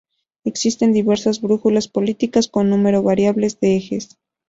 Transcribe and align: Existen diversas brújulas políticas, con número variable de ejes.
Existen 0.45 0.93
diversas 0.93 1.41
brújulas 1.41 1.87
políticas, 1.87 2.47
con 2.47 2.71
número 2.71 3.03
variable 3.03 3.47
de 3.61 3.75
ejes. 3.77 4.17